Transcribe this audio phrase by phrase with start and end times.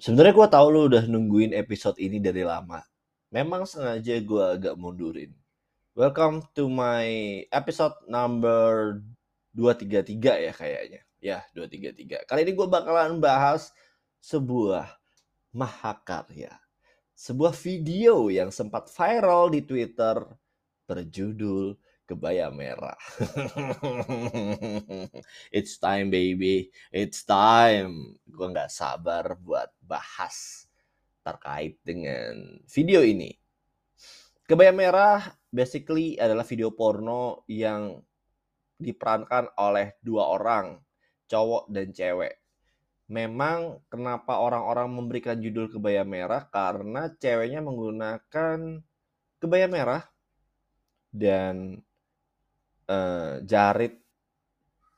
[0.00, 2.82] Sebenarnya gue tau lu udah nungguin episode ini dari lama.
[3.30, 5.30] Memang sengaja gue agak mundurin.
[5.94, 7.06] Welcome to my
[7.54, 8.98] episode number
[9.54, 11.00] 233 ya kayaknya.
[11.22, 12.26] Ya, 233.
[12.26, 13.70] Kali ini gue bakalan bahas
[14.18, 14.90] sebuah
[15.54, 16.58] mahakarya.
[17.14, 20.26] Sebuah video yang sempat viral di Twitter
[20.90, 21.78] berjudul
[22.10, 22.98] kebaya merah.
[25.56, 28.18] It's time baby, it's time.
[28.26, 30.66] Gue nggak sabar buat bahas
[31.22, 33.30] terkait dengan video ini.
[34.42, 35.22] Kebaya merah
[35.54, 38.02] basically adalah video porno yang
[38.80, 40.82] diperankan oleh dua orang,
[41.30, 42.34] cowok dan cewek.
[43.10, 48.82] Memang kenapa orang-orang memberikan judul kebaya merah karena ceweknya menggunakan
[49.38, 50.02] kebaya merah
[51.10, 51.82] dan
[52.90, 53.94] uh, jarit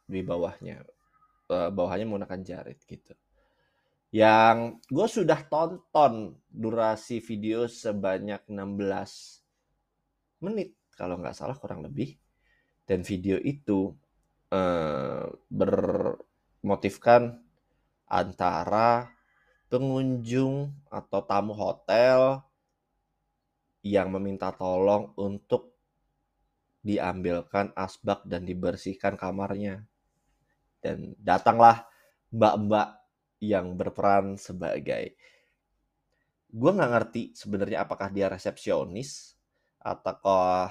[0.09, 0.81] di bawahnya.
[1.53, 3.13] Uh, bawahnya menggunakan jarit gitu.
[4.13, 12.17] Yang gue sudah tonton durasi video sebanyak 16 menit kalau nggak salah kurang lebih.
[12.83, 13.95] Dan video itu
[14.53, 17.41] uh, bermotifkan
[18.11, 19.09] antara
[19.73, 22.45] pengunjung atau tamu hotel
[23.81, 25.72] yang meminta tolong untuk
[26.83, 29.87] diambilkan asbak dan dibersihkan kamarnya.
[30.83, 31.87] Dan datanglah
[32.35, 32.99] mbak-mbak
[33.43, 35.15] yang berperan sebagai
[36.53, 39.35] gue nggak ngerti sebenarnya apakah dia resepsionis
[39.81, 40.69] ataukah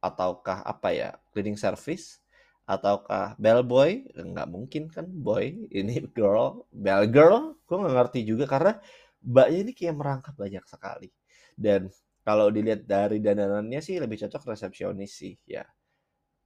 [0.00, 2.24] ataukah apa ya cleaning service
[2.64, 7.54] ataukah bellboy nggak mungkin kan boy ini girl bell girl?
[7.68, 8.72] Gue nggak ngerti juga karena
[9.20, 11.08] mbaknya ini kayak merangkap banyak sekali.
[11.52, 15.64] Dan kalau dilihat dari dananannya sih lebih cocok resepsionis sih ya.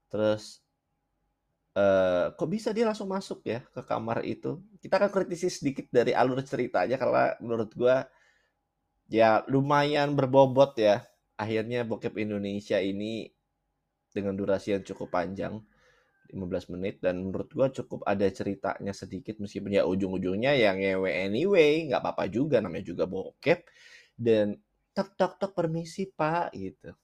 [0.07, 0.63] Terus
[1.75, 4.63] uh, kok bisa dia langsung masuk ya ke kamar itu?
[4.79, 8.07] Kita akan kritisi sedikit dari alur ceritanya karena menurut gua
[9.11, 11.03] ya lumayan berbobot ya.
[11.35, 13.27] Akhirnya bokep Indonesia ini
[14.15, 15.59] dengan durasi yang cukup panjang
[16.31, 21.91] 15 menit dan menurut gua cukup ada ceritanya sedikit meskipun ya ujung-ujungnya yang ngewe anyway
[21.91, 23.67] nggak apa-apa juga namanya juga bokep
[24.15, 24.55] dan
[24.95, 26.95] tok tok tok permisi pak gitu.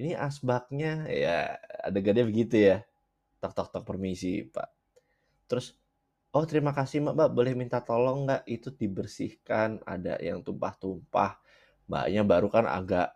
[0.00, 1.54] Ini asbaknya ya
[1.86, 2.76] adegannya begitu ya.
[3.38, 4.68] Tok tok tok permisi pak.
[5.46, 5.76] Terus
[6.34, 8.42] oh terima kasih mbak, mbak boleh minta tolong nggak?
[8.48, 11.38] Itu dibersihkan ada yang tumpah-tumpah
[11.86, 13.12] mbaknya baru kan agak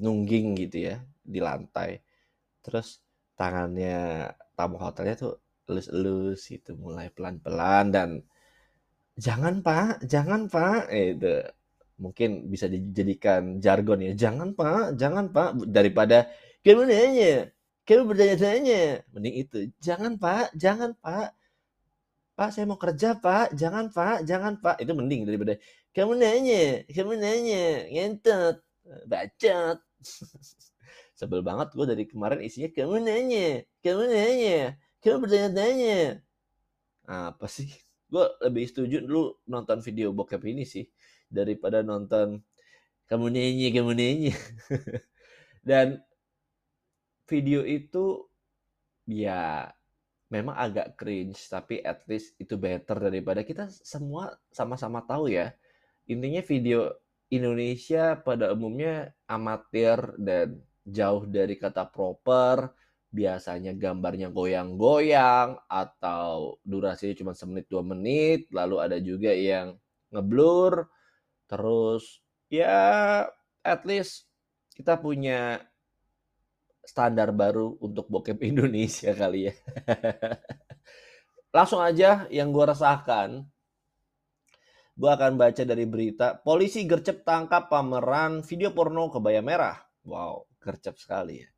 [0.00, 2.00] nungging gitu ya di lantai.
[2.64, 3.04] Terus
[3.36, 5.34] tangannya tamu hotelnya tuh
[5.70, 8.08] elus-elus itu mulai pelan-pelan dan
[9.14, 11.46] jangan pak jangan pak itu
[12.00, 14.12] mungkin bisa dijadikan jargon ya.
[14.16, 16.32] Jangan pak, jangan pak, daripada
[16.64, 17.52] kamu nanya,
[17.84, 19.58] kamu bertanya-tanya, mending itu.
[19.84, 21.36] Jangan pak, jangan pak,
[22.34, 25.54] pak saya mau kerja pak, jangan pak, jangan pak, itu mending daripada
[25.92, 28.56] kamu nanya, kamu nanya, ngentot,
[29.04, 29.78] bacot.
[31.20, 34.58] Sebel banget gue dari kemarin isinya kamu nanya, kamu nanya,
[35.04, 36.24] kamu bertanya-tanya.
[37.04, 37.68] Apa sih?
[38.08, 40.82] Gue lebih setuju dulu nonton video bokep ini sih
[41.30, 42.42] daripada nonton
[43.10, 44.30] kamu nyanyi kamu nyanyi.
[45.68, 45.98] Dan
[47.26, 48.26] video itu
[49.06, 49.66] ya
[50.30, 55.50] memang agak cringe tapi at least itu better daripada kita semua sama-sama tahu ya.
[56.06, 56.94] Intinya video
[57.30, 62.74] Indonesia pada umumnya amatir dan jauh dari kata proper.
[63.10, 68.46] Biasanya gambarnya goyang-goyang atau durasinya cuma semenit dua menit.
[68.54, 69.74] Lalu ada juga yang
[70.14, 70.86] ngeblur
[71.50, 73.26] Terus ya
[73.66, 74.30] at least
[74.70, 75.58] kita punya
[76.86, 79.54] standar baru untuk bokep Indonesia kali ya.
[81.50, 83.42] Langsung aja yang gue resahkan.
[84.94, 86.38] Gue akan baca dari berita.
[86.38, 89.74] Polisi gercep tangkap pameran video porno kebaya merah.
[90.06, 91.50] Wow, gercep sekali ya.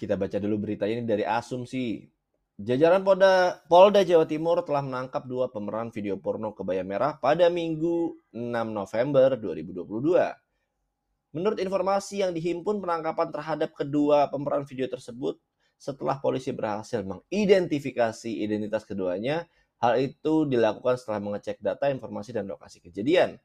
[0.00, 2.15] Kita baca dulu beritanya ini dari Asumsi.
[2.56, 8.16] Jajaran Polda, Polda Jawa Timur telah menangkap dua pemeran video porno kebaya merah pada Minggu
[8.32, 11.36] 6 November 2022.
[11.36, 15.36] Menurut informasi yang dihimpun penangkapan terhadap kedua pemeran video tersebut
[15.76, 19.44] setelah polisi berhasil mengidentifikasi identitas keduanya,
[19.76, 23.36] hal itu dilakukan setelah mengecek data, informasi, dan lokasi kejadian.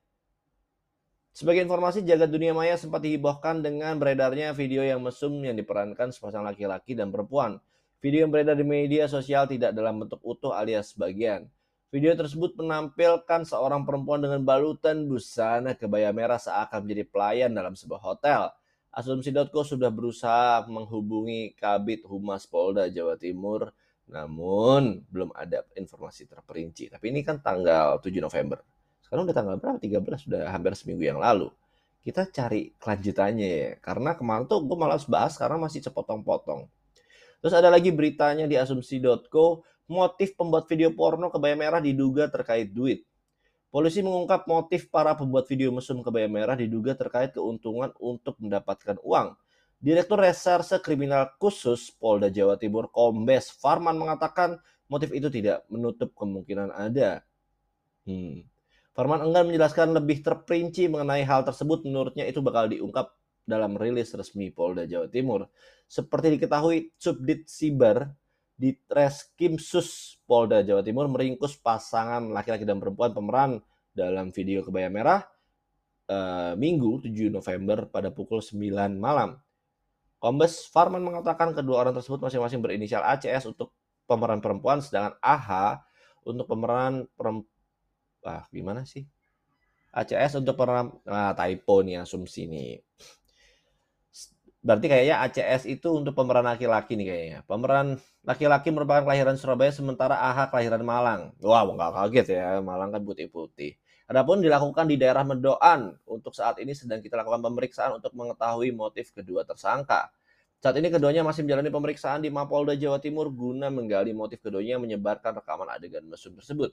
[1.35, 6.47] Sebagai informasi, jagat dunia maya sempat dihibohkan dengan beredarnya video yang mesum yang diperankan sepasang
[6.47, 7.59] laki-laki dan perempuan–
[8.01, 11.45] Video yang beredar di media sosial tidak dalam bentuk utuh alias bagian.
[11.93, 18.01] Video tersebut menampilkan seorang perempuan dengan balutan busana kebaya merah seakan menjadi pelayan dalam sebuah
[18.01, 18.49] hotel.
[18.89, 23.69] Asumsi.co sudah berusaha menghubungi Kabit Humas Polda Jawa Timur,
[24.09, 26.89] Namun belum ada informasi terperinci.
[26.89, 28.65] Tapi ini kan tanggal 7 November.
[29.05, 29.77] Sekarang udah tanggal berapa?
[29.77, 31.53] 13 sudah hampir seminggu yang lalu.
[32.01, 33.71] Kita cari kelanjutannya ya.
[33.77, 36.65] Karena kemarin tuh gue malas bahas karena masih sepotong-potong.
[37.41, 43.03] Terus ada lagi beritanya di asumsi.co, motif pembuat video porno kebaya merah diduga terkait duit.
[43.71, 49.33] Polisi mengungkap motif para pembuat video mesum kebaya merah diduga terkait keuntungan untuk mendapatkan uang.
[49.81, 56.69] Direktur Reserse Kriminal Khusus Polda Jawa Timur Kombes Farman mengatakan motif itu tidak menutup kemungkinan
[56.69, 57.25] ada.
[58.05, 58.45] Hmm.
[58.91, 61.87] Farman enggan menjelaskan lebih terperinci mengenai hal tersebut.
[61.87, 65.49] Menurutnya itu bakal diungkap dalam rilis resmi Polda Jawa Timur.
[65.85, 68.07] Seperti diketahui, Subdit Siber
[68.55, 73.51] di Treskim Sus Polda Jawa Timur meringkus pasangan laki-laki dan perempuan pemeran
[73.91, 75.25] dalam video kebaya merah
[76.11, 78.59] uh, Minggu 7 November pada pukul 9
[78.99, 79.39] malam.
[80.21, 83.73] Kombes Farman mengatakan kedua orang tersebut masing-masing berinisial ACS untuk
[84.05, 85.81] pemeran perempuan, sedangkan AH
[86.29, 87.49] untuk pemeran perempuan.
[88.21, 89.01] Ah, gimana sih?
[89.89, 92.85] ACS untuk pemeran, nah typo nih asumsi nih.
[94.61, 97.39] Berarti kayaknya ACS itu untuk pemeran laki-laki nih kayaknya.
[97.49, 101.21] Pemeran laki-laki merupakan kelahiran Surabaya sementara AH kelahiran Malang.
[101.41, 103.73] Wah, wow, nggak kaget ya, Malang kan putih-putih.
[104.05, 105.97] Adapun dilakukan di daerah Medoan.
[106.05, 110.13] Untuk saat ini sedang kita lakukan pemeriksaan untuk mengetahui motif kedua tersangka.
[110.61, 115.41] Saat ini keduanya masih menjalani pemeriksaan di Mapolda Jawa Timur guna menggali motif keduanya menyebarkan
[115.41, 116.69] rekaman adegan mesum tersebut.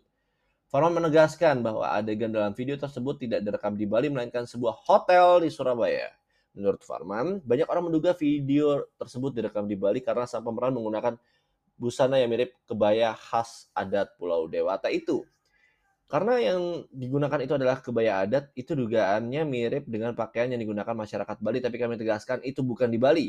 [0.68, 5.48] Farman menegaskan bahwa adegan dalam video tersebut tidak direkam di Bali melainkan sebuah hotel di
[5.48, 6.17] Surabaya.
[6.58, 11.14] Menurut Farman, banyak orang menduga video tersebut direkam di Bali karena sang pemeran menggunakan
[11.78, 15.22] busana yang mirip kebaya khas adat Pulau Dewata itu.
[16.10, 21.36] Karena yang digunakan itu adalah kebaya adat, itu dugaannya mirip dengan pakaian yang digunakan masyarakat
[21.38, 23.28] Bali, tapi kami tegaskan itu bukan di Bali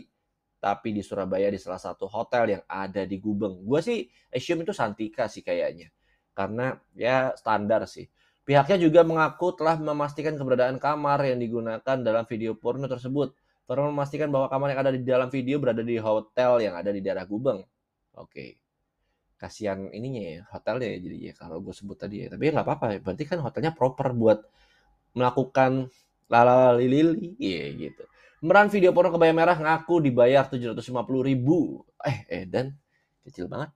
[0.60, 3.64] tapi di Surabaya di salah satu hotel yang ada di Gubeng.
[3.64, 5.88] Gue sih assume itu Santika sih kayaknya.
[6.36, 8.06] Karena ya standar sih.
[8.50, 13.38] Pihaknya juga mengaku telah memastikan keberadaan kamar yang digunakan dalam video porno tersebut.
[13.70, 16.98] Terus memastikan bahwa kamar yang ada di dalam video berada di hotel yang ada di
[16.98, 17.62] daerah Gubeng.
[18.18, 18.58] Oke.
[19.38, 22.34] Kasihan ininya ya, hotelnya ya jadi ya kalau gue sebut tadi ya.
[22.34, 24.42] Tapi ya nggak apa-apa, berarti kan hotelnya proper buat
[25.14, 25.94] melakukan
[26.26, 28.02] lalalilili, iya gitu.
[28.42, 30.90] Pemeran video porno kebaya merah ngaku dibayar 750
[31.22, 31.86] ribu.
[32.02, 32.74] Eh, eh, dan
[33.22, 33.70] kecil banget.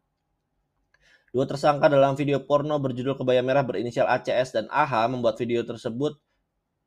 [1.33, 6.21] Dua tersangka dalam video porno berjudul Kebaya Merah berinisial ACS dan AH membuat video tersebut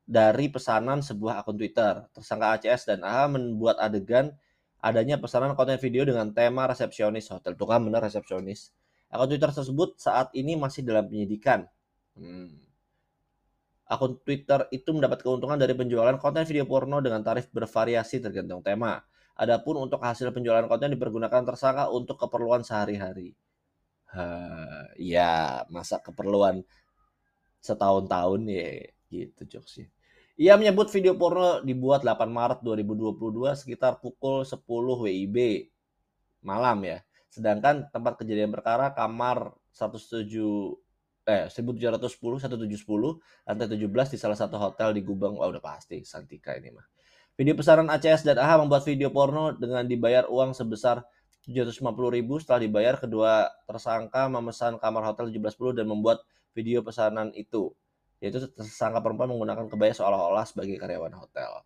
[0.07, 2.07] dari pesanan sebuah akun Twitter.
[2.15, 4.31] Tersangka ACS dan AH membuat adegan
[4.79, 7.59] adanya pesanan konten video dengan tema resepsionis hotel.
[7.59, 8.71] Tuh kan bener resepsionis.
[9.11, 11.67] Akun Twitter tersebut saat ini masih dalam penyidikan.
[12.15, 12.67] Hmm
[13.87, 18.99] akun Twitter itu mendapat keuntungan dari penjualan konten video porno dengan tarif bervariasi tergantung tema.
[19.39, 23.31] Adapun untuk hasil penjualan konten dipergunakan tersangka untuk keperluan sehari-hari.
[24.97, 26.63] Ya masa keperluan
[27.61, 28.69] setahun-tahun ya
[29.11, 29.87] gitu jokesnya.
[30.37, 35.37] Ia menyebut video porno dibuat 8 Maret 2022 sekitar pukul 10 WIB
[36.45, 37.01] malam ya.
[37.33, 40.29] Sedangkan tempat kejadian perkara kamar 107
[41.27, 45.35] eh 1710 1710 lantai 17 di salah satu hotel di Gubeng.
[45.35, 46.85] Wah, udah pasti Santika ini mah.
[47.37, 51.16] Video pesanan ACS dan AHA membuat video porno dengan dibayar uang sebesar 750
[51.47, 57.71] ribu setelah dibayar kedua tersangka memesan kamar hotel 1710 dan membuat video pesanan itu
[58.17, 61.61] yaitu tersangka perempuan menggunakan kebaya seolah-olah sebagai karyawan hotel.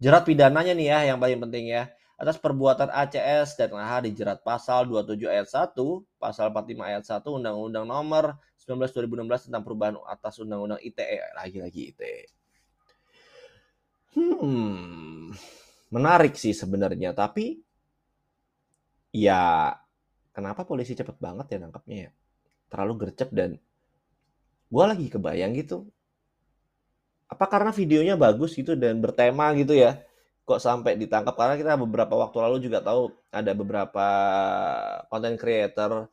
[0.00, 4.84] Jerat pidananya nih ya yang paling penting ya atas perbuatan ACS dan AH dijerat pasal
[4.84, 5.72] 27 ayat 1,
[6.20, 11.32] pasal 45 ayat 1 Undang-Undang Nomor 19 2016 tentang perubahan atas Undang-Undang ITE.
[11.32, 12.16] Lagi-lagi ITE.
[14.10, 15.32] Hmm,
[15.88, 17.64] menarik sih sebenarnya, tapi
[19.10, 19.74] ya
[20.34, 22.10] kenapa polisi cepet banget ya nangkapnya ya?
[22.70, 23.58] Terlalu gercep dan
[24.70, 25.90] gue lagi kebayang gitu.
[27.30, 30.02] Apa karena videonya bagus gitu dan bertema gitu ya?
[30.50, 34.06] kok sampai ditangkap karena kita beberapa waktu lalu juga tahu ada beberapa
[35.06, 36.10] content creator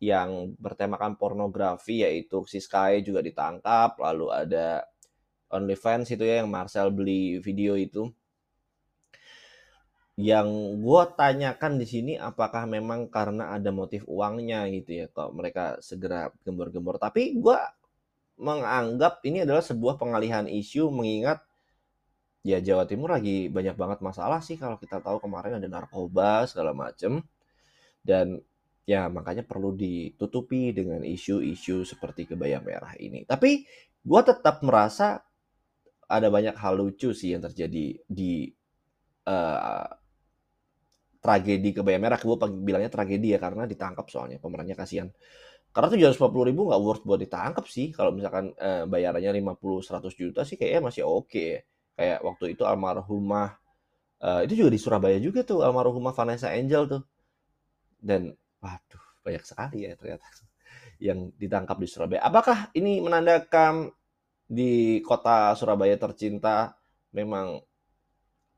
[0.00, 4.80] yang bertemakan pornografi yaitu si Sky juga ditangkap lalu ada
[5.52, 8.08] OnlyFans itu ya yang Marcel beli video itu
[10.16, 15.76] yang gue tanyakan di sini apakah memang karena ada motif uangnya gitu ya kok mereka
[15.84, 17.58] segera gembor-gembor tapi gue
[18.40, 21.44] menganggap ini adalah sebuah pengalihan isu mengingat
[22.40, 26.72] ya Jawa Timur lagi banyak banget masalah sih kalau kita tahu kemarin ada narkoba segala
[26.72, 27.20] macem
[28.00, 28.40] dan
[28.86, 33.26] ya makanya perlu ditutupi dengan isu-isu seperti kebaya merah ini.
[33.26, 33.66] Tapi
[34.06, 35.26] gue tetap merasa
[36.06, 38.46] ada banyak hal lucu sih yang terjadi di
[39.26, 39.90] uh,
[41.26, 42.22] tragedi kebaya merah.
[42.22, 45.10] Gue bilangnya tragedi ya karena ditangkap soalnya pemerannya kasihan.
[45.74, 47.90] Karena tuh puluh ribu nggak worth buat ditangkap sih.
[47.90, 51.46] Kalau misalkan eh, bayarannya 50-100 juta sih kayaknya masih oke okay.
[51.50, 51.60] ya.
[51.96, 53.48] Kayak waktu itu almarhumah
[54.20, 57.02] uh, itu juga di Surabaya juga tuh almarhumah Vanessa Angel tuh.
[57.96, 60.24] Dan waduh banyak sekali ya ternyata
[61.06, 62.20] yang ditangkap di Surabaya.
[62.24, 63.90] Apakah ini menandakan
[64.46, 66.76] di kota Surabaya tercinta
[67.10, 67.58] memang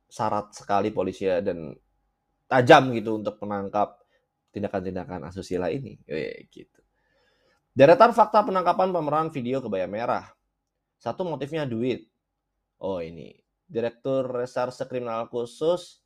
[0.09, 1.73] syarat sekali polisi ya dan
[2.49, 4.01] tajam gitu untuk menangkap
[4.51, 6.01] tindakan-tindakan asusila ini.
[6.03, 6.81] Oke, gitu.
[7.77, 10.27] Deretan fakta penangkapan pemeran video kebaya merah.
[10.99, 12.09] Satu motifnya duit.
[12.83, 13.37] Oh ini.
[13.69, 16.01] Direktur Reserse Kriminal Khusus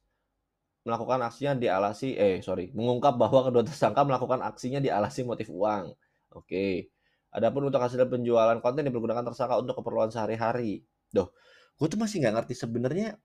[0.83, 5.95] melakukan aksinya dialasi, eh sorry, mengungkap bahwa kedua tersangka melakukan aksinya dialasi motif uang.
[6.35, 6.91] Oke.
[7.33, 10.85] Adapun untuk hasil penjualan konten dipergunakan tersangka untuk keperluan sehari-hari.
[11.09, 11.33] Doh,
[11.79, 13.17] gue tuh masih nggak ngerti sebenarnya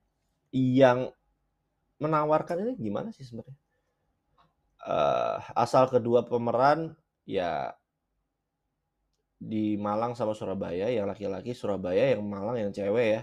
[0.53, 1.11] yang
[1.97, 3.57] menawarkan ini gimana sih sebenarnya?
[4.87, 6.95] Uh, asal kedua pemeran
[7.27, 7.75] ya
[9.37, 13.21] di Malang sama Surabaya, yang laki-laki Surabaya, yang Malang yang cewek ya.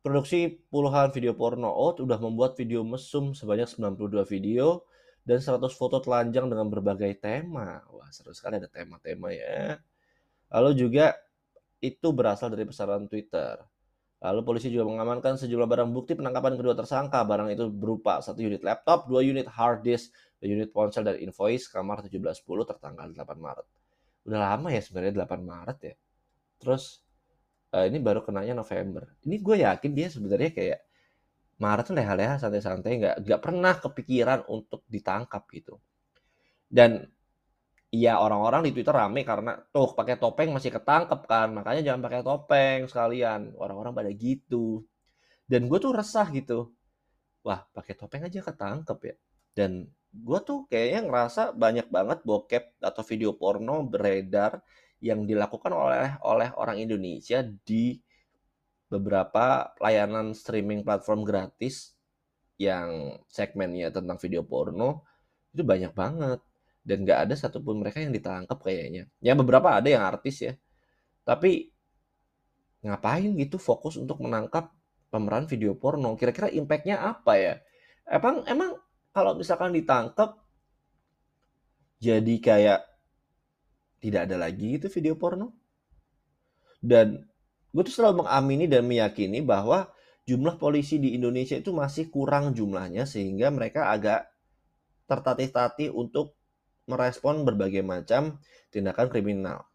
[0.00, 1.68] Produksi puluhan video porno.
[1.68, 4.88] Oh, udah membuat video mesum sebanyak 92 video
[5.24, 7.84] dan 100 foto telanjang dengan berbagai tema.
[7.92, 9.76] Wah, seru sekali ada tema-tema ya.
[10.50, 11.12] Lalu juga
[11.80, 13.60] itu berasal dari pesanan Twitter.
[14.20, 17.24] Lalu polisi juga mengamankan sejumlah barang bukti penangkapan kedua tersangka.
[17.24, 21.72] Barang itu berupa satu unit laptop, dua unit hard disk, dua unit ponsel dan invoice
[21.72, 23.66] kamar 1710 tertanggal 8 Maret.
[24.28, 25.94] Udah lama ya sebenarnya 8 Maret ya.
[26.60, 27.00] Terus
[27.72, 29.08] uh, ini baru kenanya November.
[29.24, 30.80] Ini gue yakin dia sebenarnya kayak
[31.60, 35.80] Maret tuh leha-leha santai-santai nggak nggak pernah kepikiran untuk ditangkap gitu.
[36.68, 37.08] Dan
[37.90, 42.20] Iya orang-orang di Twitter rame karena tuh pakai topeng masih ketangkep kan makanya jangan pakai
[42.22, 43.40] topeng sekalian.
[43.58, 44.86] Orang-orang pada gitu.
[45.50, 46.70] Dan gue tuh resah gitu.
[47.42, 49.14] Wah pakai topeng aja ketangkep ya.
[49.58, 54.62] Dan gue tuh kayaknya ngerasa banyak banget bokep atau video porno beredar
[55.02, 57.98] yang dilakukan oleh oleh orang Indonesia di
[58.90, 61.94] beberapa layanan streaming platform gratis
[62.60, 65.06] yang segmennya tentang video porno
[65.54, 66.40] itu banyak banget
[66.80, 69.08] dan nggak ada satupun mereka yang ditangkap kayaknya.
[69.20, 70.52] Ya beberapa ada yang artis ya,
[71.22, 71.72] tapi
[72.80, 74.72] ngapain gitu fokus untuk menangkap
[75.12, 76.16] pemeran video porno?
[76.16, 77.54] Kira-kira impactnya apa ya?
[78.08, 78.80] Emang emang
[79.12, 80.40] kalau misalkan ditangkap
[82.00, 82.80] jadi kayak
[84.00, 85.52] tidak ada lagi itu video porno?
[86.80, 87.20] Dan
[87.70, 89.92] gue tuh selalu mengamini dan meyakini bahwa
[90.24, 94.32] jumlah polisi di Indonesia itu masih kurang jumlahnya sehingga mereka agak
[95.04, 96.39] tertatih-tatih untuk
[96.90, 98.42] merespon berbagai macam
[98.74, 99.70] tindakan kriminal.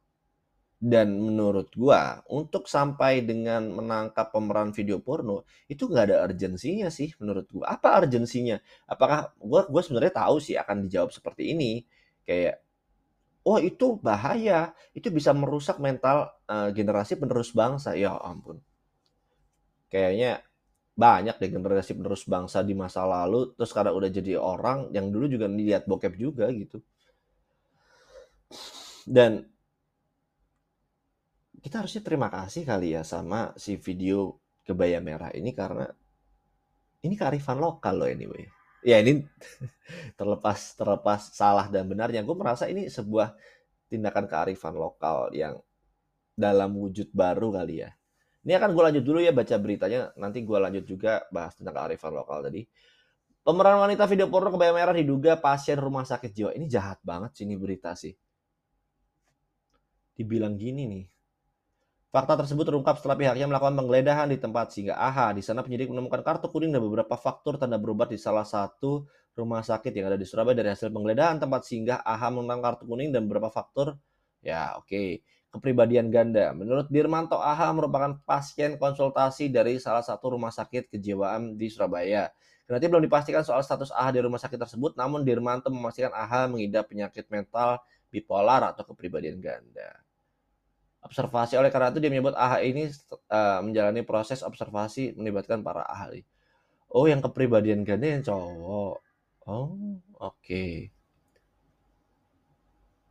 [0.76, 7.16] Dan menurut gua, untuk sampai dengan menangkap pemeran video porno, itu nggak ada urgensinya sih
[7.18, 7.80] menurut gua.
[7.80, 8.60] Apa urgensinya?
[8.86, 11.82] Apakah gua gua sebenarnya tahu sih akan dijawab seperti ini.
[12.28, 12.60] Kayak
[13.48, 17.96] oh itu bahaya, itu bisa merusak mental uh, generasi penerus bangsa.
[17.96, 18.60] Ya ampun.
[19.90, 20.44] Kayaknya
[20.96, 25.28] banyak deh generasi penerus bangsa di masa lalu terus sekarang udah jadi orang yang dulu
[25.28, 26.80] juga lihat bokep juga gitu.
[29.06, 29.46] Dan
[31.62, 35.86] kita harusnya terima kasih kali ya sama si video kebaya merah ini karena
[37.06, 38.50] ini kearifan lokal loh anyway.
[38.82, 39.22] Ya ini
[40.20, 43.34] terlepas terlepas salah dan benarnya, gue merasa ini sebuah
[43.90, 45.62] tindakan kearifan lokal yang
[46.34, 47.94] dalam wujud baru kali ya.
[48.46, 52.14] Ini akan gue lanjut dulu ya baca beritanya, nanti gue lanjut juga bahas tentang kearifan
[52.14, 52.62] lokal tadi.
[53.46, 56.52] Pemeran wanita video porno kebaya merah diduga pasien rumah sakit jiwa.
[56.58, 58.14] Ini jahat banget sih ini berita sih
[60.16, 61.06] dibilang gini nih.
[62.16, 66.24] Fakta tersebut terungkap setelah pihaknya melakukan penggeledahan di tempat sehingga AHA di sana penyidik menemukan
[66.24, 69.04] kartu kuning dan beberapa faktur tanda berobat di salah satu
[69.36, 73.12] rumah sakit yang ada di Surabaya dari hasil penggeledahan tempat singgah AHA menemukan kartu kuning
[73.12, 74.00] dan beberapa faktur
[74.40, 75.20] ya oke okay.
[75.52, 76.56] kepribadian ganda.
[76.56, 82.32] Menurut Dirmanto AHA merupakan pasien konsultasi dari salah satu rumah sakit kejiwaan di Surabaya.
[82.64, 86.88] Kendati belum dipastikan soal status AHA di rumah sakit tersebut, namun Dirmanto memastikan AHA mengidap
[86.88, 90.05] penyakit mental bipolar atau kepribadian ganda
[91.06, 91.56] observasi.
[91.56, 92.84] Oleh karena itu dia menyebut AHA ini
[93.30, 96.26] uh, menjalani proses observasi melibatkan para ahli.
[96.90, 99.00] Oh, yang kepribadian ganda yang cowok.
[99.46, 99.78] Oh,
[100.18, 100.42] oke.
[100.42, 100.90] Okay.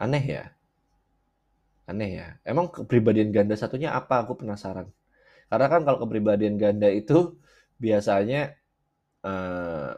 [0.03, 0.45] Aneh ya?
[1.87, 2.29] Aneh ya.
[2.43, 4.27] Emang kepribadian ganda satunya apa?
[4.27, 4.91] Aku penasaran.
[5.47, 7.39] Karena kan kalau kepribadian ganda itu
[7.79, 8.59] biasanya
[9.23, 9.95] uh,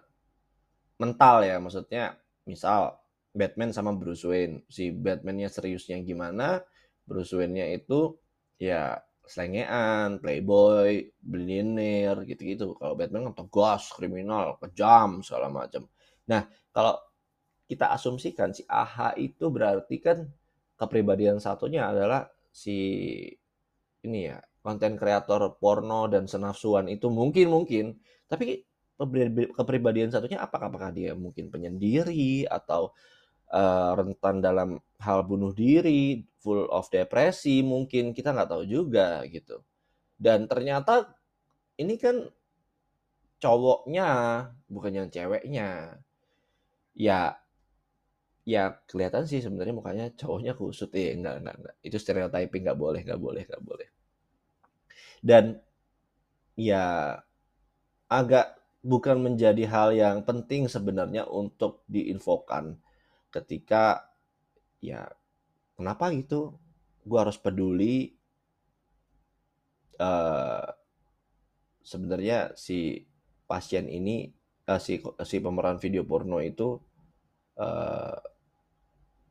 [1.01, 3.01] mental ya, maksudnya misal
[3.37, 6.65] Batman sama Bruce Wayne, si Batman-nya seriusnya gimana,
[7.07, 8.19] Bruce Wayne-nya itu
[8.61, 12.79] ya selengean, playboy, billionaire gitu-gitu.
[12.79, 15.91] Kalau Batman kan tegas, kriminal, kejam, segala macam.
[16.31, 16.95] Nah, kalau
[17.67, 20.31] kita asumsikan si AHA itu berarti kan
[20.79, 22.79] kepribadian satunya adalah si
[24.07, 27.85] ini ya konten kreator porno dan senafsuan itu mungkin mungkin
[28.31, 28.63] tapi
[29.55, 32.95] kepribadian satunya apakah apakah dia mungkin penyendiri atau
[33.53, 39.61] uh, rentan dalam hal bunuh diri full of depresi mungkin kita nggak tahu juga gitu.
[40.17, 41.13] Dan ternyata
[41.77, 42.25] ini kan
[43.43, 44.09] cowoknya
[44.71, 46.01] bukan yang ceweknya.
[46.97, 47.37] Ya
[48.47, 50.91] ya kelihatan sih sebenarnya mukanya cowoknya kusut.
[50.97, 53.89] Ya enggak enggak enggak itu stereotyping nggak boleh nggak boleh nggak boleh.
[55.21, 55.61] Dan
[56.57, 57.19] ya
[58.07, 62.79] agak bukan menjadi hal yang penting sebenarnya untuk diinfokan
[63.37, 64.09] ketika
[64.81, 65.05] ya
[65.77, 66.57] kenapa gitu
[67.05, 68.17] gue harus peduli
[70.01, 70.67] uh,
[71.85, 73.05] sebenarnya si
[73.47, 74.27] pasien ini
[74.67, 76.81] uh, si si pemeran video porno itu
[77.61, 78.17] uh,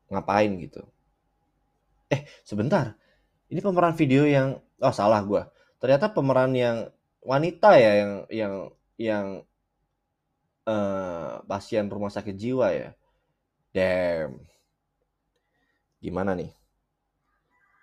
[0.09, 0.85] ngapain gitu.
[2.13, 2.95] Eh, sebentar.
[3.49, 5.43] Ini pemeran video yang oh salah gue.
[5.81, 6.89] Ternyata pemeran yang
[7.25, 8.53] wanita ya yang yang
[8.95, 9.25] yang
[10.69, 12.89] uh, pasien rumah sakit jiwa ya.
[13.75, 14.39] Damn.
[16.03, 16.51] Gimana nih?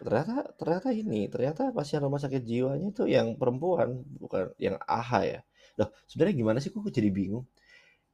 [0.03, 5.41] Ternyata ternyata ini, ternyata pasien rumah sakit jiwanya itu yang perempuan, bukan yang AHA ya.
[5.79, 7.47] Loh, sebenarnya gimana sih kok jadi bingung?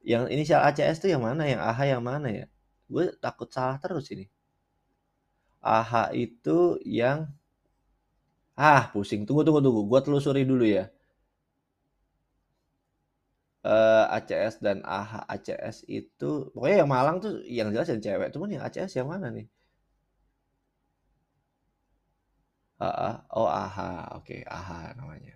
[0.03, 1.43] Yang inisial ACS itu yang mana?
[1.51, 2.45] Yang AHA yang mana ya?
[2.89, 4.25] gue takut salah terus ini
[5.61, 7.29] AHA itu yang
[8.59, 10.89] ah pusing tunggu tunggu tunggu gue telusuri dulu ya
[13.65, 18.29] uh, eh, ACS dan AHA ACS itu pokoknya yang Malang tuh yang jelas yang cewek
[18.31, 19.47] cuman yang ACS yang mana nih
[22.83, 25.35] uh, oh AHA oke okay, AHA namanya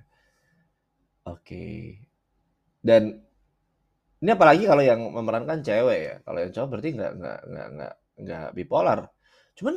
[1.27, 2.03] oke okay.
[2.83, 3.23] dan
[4.23, 6.15] ini apalagi kalau yang memerankan cewek ya.
[6.23, 8.99] Kalau yang cowok berarti nggak nggak nggak nggak nggak bipolar.
[9.59, 9.75] Cuman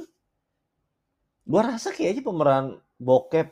[1.50, 3.50] gua rasa kayaknya pemeran bokep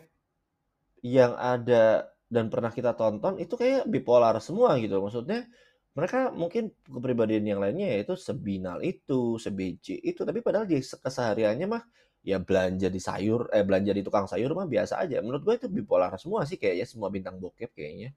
[1.03, 4.99] yang ada dan pernah kita tonton itu kayak bipolar semua gitu.
[4.99, 5.47] Maksudnya
[5.95, 11.83] mereka mungkin kepribadian yang lainnya yaitu sebinal itu, sebeci itu, tapi padahal di kesehariannya mah
[12.27, 15.23] ya belanja di sayur, eh belanja di tukang sayur mah biasa aja.
[15.23, 18.11] Menurut gue itu bipolar semua sih kayaknya semua bintang bokep kayaknya.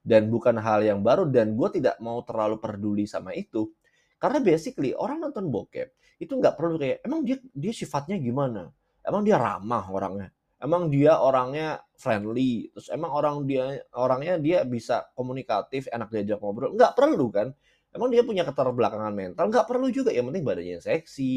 [0.00, 3.68] Dan bukan hal yang baru dan gue tidak mau terlalu peduli sama itu.
[4.16, 8.72] Karena basically orang nonton bokep itu nggak perlu kayak emang dia dia sifatnya gimana?
[9.04, 15.06] Emang dia ramah orangnya emang dia orangnya friendly terus emang orang dia orangnya dia bisa
[15.14, 16.74] komunikatif enak diajak ngobrol.
[16.74, 17.48] Nggak perlu kan?
[17.94, 20.10] Emang dia punya keterbelakangan mental nggak perlu juga.
[20.10, 21.32] Yang penting badannya seksi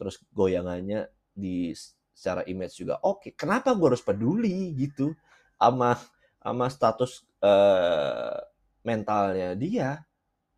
[0.00, 1.72] terus goyangannya di
[2.12, 3.32] secara image juga oke.
[3.32, 5.16] Kenapa gue harus peduli gitu
[5.56, 5.96] sama
[6.40, 8.36] sama status uh,
[8.84, 10.04] mentalnya dia?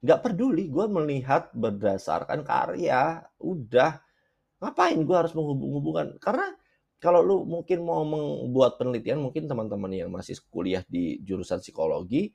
[0.03, 4.03] Nggak peduli gue melihat berdasarkan karya udah.
[4.63, 6.19] Ngapain gue harus menghubung-hubungkan?
[6.23, 6.51] Karena
[7.03, 12.31] kalau lu mungkin mau membuat penelitian mungkin teman-teman yang masih kuliah di jurusan psikologi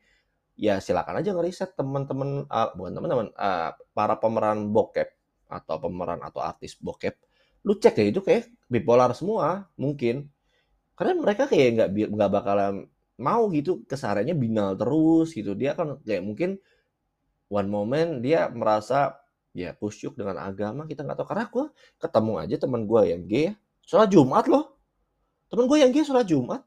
[0.59, 5.07] ya silakan aja ngeriset teman-teman uh, bukan teman-teman uh, para pemeran bokep
[5.47, 7.15] atau pemeran atau artis bokep.
[7.63, 10.27] Lu cek ya itu kayak bipolar semua mungkin.
[10.99, 12.75] Karena mereka kayak nggak nggak bakalan
[13.21, 15.55] mau gitu kesehariannya binal terus gitu.
[15.55, 16.59] Dia kan kayak mungkin
[17.47, 19.15] one moment dia merasa
[19.55, 21.27] ya pusyuk dengan agama kita nggak tahu.
[21.31, 21.65] Karena gue
[22.01, 23.55] ketemu aja teman gue yang gay ya
[23.87, 24.75] sholat Jumat loh.
[25.47, 26.61] Teman gue yang gay sholat Jumat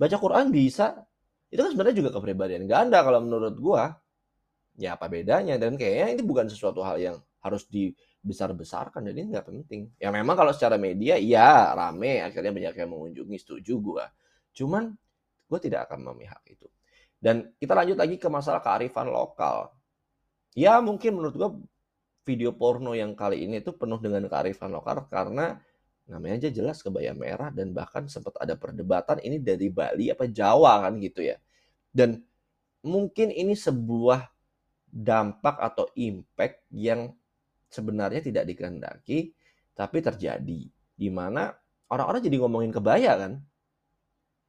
[0.00, 1.04] baca Quran bisa.
[1.52, 3.82] Itu kan sebenarnya juga kepribadian ganda kalau menurut gue
[4.80, 5.60] ya apa bedanya?
[5.60, 9.92] Dan kayaknya ini bukan sesuatu hal yang harus dibesar-besarkan jadi nggak penting.
[10.00, 12.24] Ya memang kalau secara media ya rame.
[12.24, 14.04] Akhirnya banyak yang mengunjungi setuju gue
[14.52, 14.92] cuman
[15.48, 16.68] gue tidak akan memihak itu.
[17.22, 19.72] Dan kita lanjut lagi ke masalah kearifan lokal.
[20.52, 21.50] Ya mungkin menurut gue
[22.22, 25.58] video porno yang kali ini itu penuh dengan kearifan lokal karena
[26.10, 30.86] namanya aja jelas kebaya merah dan bahkan sempat ada perdebatan ini dari Bali apa Jawa
[30.86, 31.38] kan gitu ya.
[31.94, 32.22] Dan
[32.82, 34.26] mungkin ini sebuah
[34.92, 37.14] dampak atau impact yang
[37.72, 39.32] sebenarnya tidak dikehendaki
[39.72, 40.60] tapi terjadi
[40.92, 41.54] di mana
[41.88, 43.32] orang-orang jadi ngomongin kebaya kan.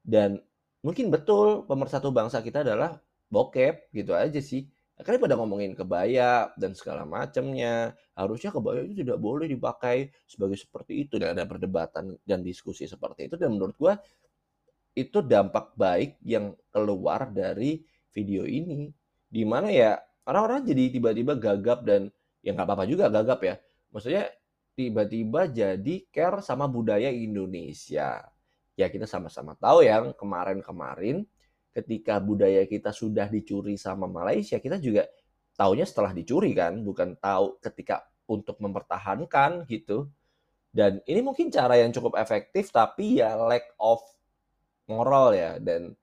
[0.03, 0.41] Dan
[0.83, 2.99] mungkin betul pemersatu bangsa kita adalah
[3.31, 4.67] bokep gitu aja sih
[5.03, 11.03] akhirnya pada ngomongin kebaya dan segala macamnya harusnya kebaya itu tidak boleh dipakai sebagai seperti
[11.03, 11.19] itu.
[11.19, 13.35] Dan ada perdebatan dan diskusi seperti itu.
[13.35, 13.99] Dan menurut gua
[14.95, 17.83] itu dampak baik yang keluar dari
[18.15, 18.87] video ini.
[19.27, 22.07] Di mana ya orang-orang jadi tiba-tiba gagap dan
[22.39, 23.55] ya nggak apa-apa juga gagap ya.
[23.91, 24.31] Maksudnya
[24.73, 28.23] tiba-tiba jadi care sama budaya Indonesia.
[28.73, 31.27] Ya kita sama-sama tahu yang kemarin-kemarin
[31.73, 35.09] ketika budaya kita sudah dicuri sama Malaysia, kita juga
[35.57, 40.07] taunya setelah dicuri kan, bukan tahu ketika untuk mempertahankan gitu.
[40.73, 44.01] Dan ini mungkin cara yang cukup efektif tapi ya lack of
[44.89, 45.93] moral ya dan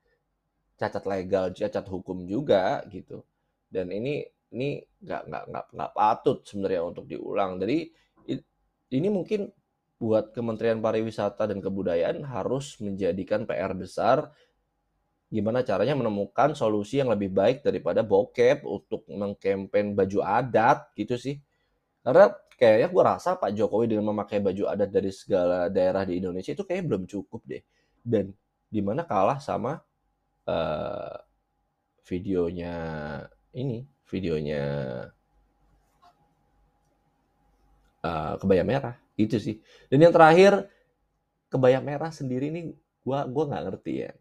[0.78, 3.22] cacat legal, cacat hukum juga gitu.
[3.66, 7.59] Dan ini ini nggak nggak nggak nggak patut sebenarnya untuk diulang.
[7.59, 7.90] Jadi
[8.90, 9.50] ini mungkin
[10.00, 14.33] buat Kementerian Pariwisata dan Kebudayaan harus menjadikan PR besar
[15.30, 21.38] gimana caranya menemukan solusi yang lebih baik daripada bokep untuk mengkampen baju adat gitu sih.
[22.02, 26.50] Karena kayaknya gue rasa Pak Jokowi dengan memakai baju adat dari segala daerah di Indonesia
[26.50, 27.62] itu kayaknya belum cukup deh.
[28.02, 28.34] Dan
[28.66, 29.78] di mana kalah sama
[30.50, 31.16] uh,
[32.02, 32.74] videonya
[33.54, 34.64] ini, videonya
[38.02, 39.62] uh, kebaya merah itu sih.
[39.86, 40.66] Dan yang terakhir
[41.54, 42.74] kebaya merah sendiri nih
[43.06, 44.12] gua gua nggak ngerti ya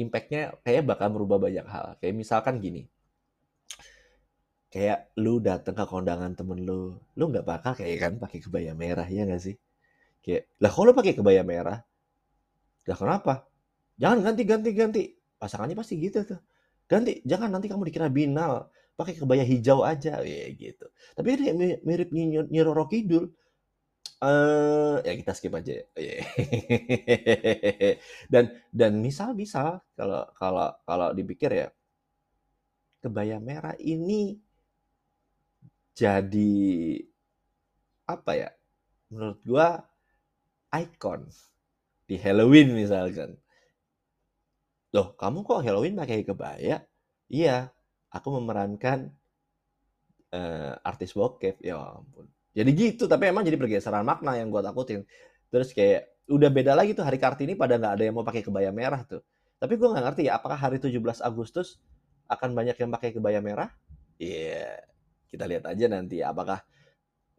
[0.00, 1.96] impactnya kayak bakal merubah banyak hal.
[2.00, 2.88] Kayak misalkan gini,
[4.72, 9.06] kayak lu datang ke kondangan temen lu, lu nggak bakal kayak kan pakai kebaya merah
[9.06, 9.56] ya nggak sih?
[10.24, 11.78] Kayak lah kalau pakai kebaya merah,
[12.88, 13.34] lah kenapa?
[14.00, 15.02] Jangan ganti ganti ganti.
[15.40, 16.40] Pasangannya pasti gitu tuh.
[16.84, 18.68] Ganti, jangan nanti kamu dikira binal.
[18.96, 20.84] Pakai kebaya hijau aja, ya gitu.
[21.16, 23.32] Tapi ini mirip Nyi Roro Kidul
[24.20, 26.20] Uh, ya kita skip aja ya.
[28.32, 31.68] dan dan misal misal kalau kalau kalau dipikir ya
[33.00, 34.36] kebaya merah ini
[35.96, 37.00] jadi
[38.04, 38.50] apa ya?
[39.08, 39.88] Menurut gua
[40.68, 41.24] ikon
[42.04, 43.40] di Halloween misalkan.
[44.92, 46.84] Loh, kamu kok Halloween pakai kebaya?
[47.32, 47.72] Iya,
[48.12, 49.08] aku memerankan
[50.36, 51.56] uh, artis bokep.
[51.64, 55.06] Ya ampun jadi gitu, tapi emang jadi pergeseran makna yang gue takutin.
[55.50, 58.70] Terus kayak udah beda lagi tuh hari Kartini pada nggak ada yang mau pakai kebaya
[58.74, 59.22] merah tuh.
[59.60, 61.78] Tapi gue nggak ngerti ya, apakah hari 17 Agustus
[62.30, 63.70] akan banyak yang pakai kebaya merah?
[64.18, 64.74] Iya, yeah,
[65.30, 66.62] kita lihat aja nanti apakah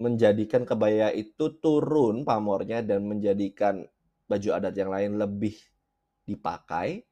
[0.01, 3.85] menjadikan kebaya itu turun pamornya dan menjadikan
[4.25, 5.53] baju adat yang lain lebih
[6.25, 7.03] dipakai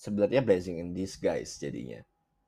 [0.00, 2.00] sebenarnya blessing in disguise jadinya.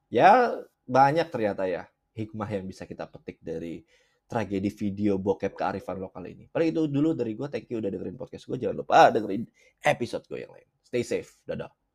[0.09, 0.57] Ya
[0.89, 3.85] banyak ternyata ya hikmah yang bisa kita petik dari
[4.33, 6.49] tragedi video bokep kearifan lokal ini.
[6.49, 7.53] Paling itu dulu dari gue.
[7.53, 8.57] Thank you udah dengerin podcast gue.
[8.57, 9.45] Jangan lupa dengerin
[9.85, 10.65] episode gue yang lain.
[10.81, 11.37] Stay safe.
[11.45, 11.82] Dadah.